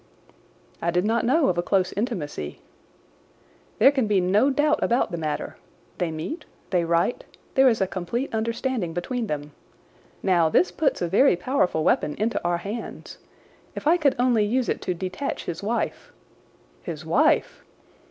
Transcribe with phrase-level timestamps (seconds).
[0.81, 2.59] "I did not know of a close intimacy."
[3.77, 5.57] "There can be no doubt about the matter.
[5.99, 9.51] They meet, they write, there is a complete understanding between them.
[10.23, 13.19] Now, this puts a very powerful weapon into our hands.
[13.75, 16.11] If I could only use it to detach his wife—"
[16.81, 17.63] "His wife?"